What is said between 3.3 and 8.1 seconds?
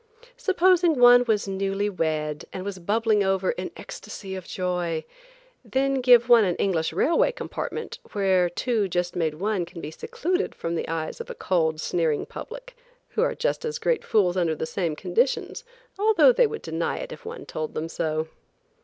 in ecstacy of joy, then give one an English railway compartment,